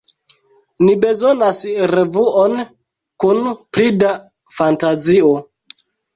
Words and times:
Ni 0.85 0.95
bezonas 1.03 1.59
revuon 1.91 2.57
kun 3.25 3.45
pli 3.75 3.93
da 4.01 4.17
fantazio. 4.57 5.33